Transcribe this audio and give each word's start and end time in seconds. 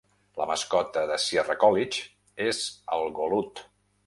La 0.41 0.45
mascota 0.51 1.03
de 1.11 1.17
Sierra 1.25 1.57
College 1.65 2.03
és 2.51 2.63
el 2.97 3.15
golut. 3.21 3.67